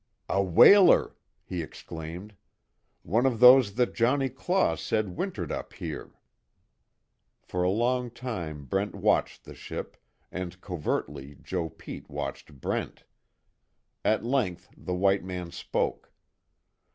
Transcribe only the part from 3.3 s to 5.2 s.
those that Johnnie Claw said